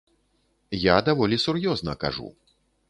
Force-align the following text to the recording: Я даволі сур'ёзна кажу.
Я 0.83 0.97
даволі 1.11 1.41
сур'ёзна 1.45 1.97
кажу. 2.07 2.27